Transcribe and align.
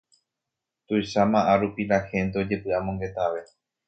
tuicháma 0.87 1.39
árupi 1.53 1.83
la 1.91 1.99
hente 2.09 2.35
ojepy'amongetave 2.41 3.41